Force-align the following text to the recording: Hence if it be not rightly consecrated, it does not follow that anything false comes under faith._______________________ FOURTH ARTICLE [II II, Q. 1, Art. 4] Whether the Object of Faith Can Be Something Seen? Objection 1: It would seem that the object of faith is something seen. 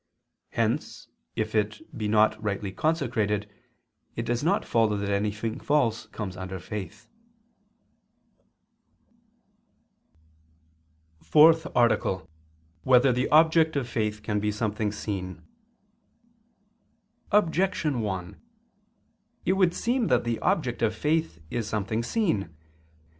Hence 0.53 1.09
if 1.35 1.53
it 1.53 1.95
be 1.95 2.07
not 2.07 2.41
rightly 2.41 2.71
consecrated, 2.71 3.47
it 4.15 4.25
does 4.25 4.43
not 4.43 4.65
follow 4.65 4.97
that 4.97 5.11
anything 5.11 5.59
false 5.59 6.07
comes 6.07 6.35
under 6.35 6.57
faith._______________________ 6.59 7.07
FOURTH 11.27 11.67
ARTICLE 11.75 12.13
[II 12.15 12.21
II, 12.21 12.23
Q. 12.23 12.23
1, 12.23 12.23
Art. 12.23 12.23
4] 12.25 12.29
Whether 12.81 13.11
the 13.11 13.29
Object 13.29 13.75
of 13.75 13.87
Faith 13.87 14.23
Can 14.23 14.39
Be 14.39 14.51
Something 14.51 14.91
Seen? 14.91 15.43
Objection 17.31 17.99
1: 18.01 18.41
It 19.45 19.53
would 19.53 19.75
seem 19.75 20.07
that 20.07 20.23
the 20.23 20.39
object 20.39 20.81
of 20.81 20.95
faith 20.95 21.37
is 21.51 21.67
something 21.67 22.01
seen. 22.01 22.49